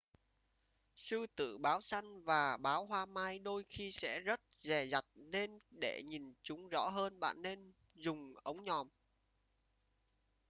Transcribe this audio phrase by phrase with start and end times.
[0.95, 5.59] sư tử báo săn và báo hoa mai đôi khi sẽ rất dè dặt nên
[5.69, 8.87] để nhìn chúng rõ hơn bạn nên dùng ống nhòm